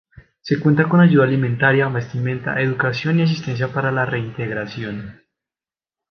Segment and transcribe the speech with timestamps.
[0.41, 5.21] Se cuenta con ayuda alimentaria, vestimenta, educación y asistencia para la reintegración.